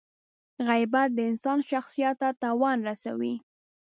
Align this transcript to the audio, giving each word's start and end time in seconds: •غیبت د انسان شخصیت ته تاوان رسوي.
•غیبت 0.67 1.09
د 1.15 1.19
انسان 1.29 1.59
شخصیت 1.71 2.15
ته 2.21 2.29
تاوان 2.41 2.77
رسوي. 2.89 3.35